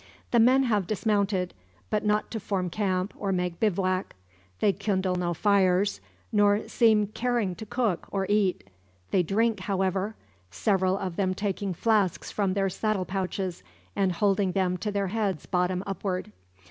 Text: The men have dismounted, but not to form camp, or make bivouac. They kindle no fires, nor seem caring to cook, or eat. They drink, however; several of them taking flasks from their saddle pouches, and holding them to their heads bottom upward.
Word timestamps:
The 0.31 0.39
men 0.39 0.63
have 0.63 0.87
dismounted, 0.87 1.53
but 1.91 2.03
not 2.03 2.31
to 2.31 2.39
form 2.39 2.71
camp, 2.71 3.13
or 3.15 3.31
make 3.31 3.59
bivouac. 3.59 4.15
They 4.59 4.73
kindle 4.73 5.13
no 5.15 5.35
fires, 5.35 6.01
nor 6.31 6.67
seem 6.67 7.05
caring 7.05 7.53
to 7.57 7.67
cook, 7.67 8.07
or 8.09 8.25
eat. 8.27 8.63
They 9.11 9.21
drink, 9.21 9.59
however; 9.59 10.15
several 10.49 10.97
of 10.97 11.17
them 11.17 11.35
taking 11.35 11.75
flasks 11.75 12.31
from 12.31 12.55
their 12.55 12.67
saddle 12.67 13.05
pouches, 13.05 13.61
and 13.95 14.13
holding 14.13 14.53
them 14.53 14.75
to 14.77 14.91
their 14.91 15.09
heads 15.09 15.45
bottom 15.45 15.83
upward. 15.85 16.31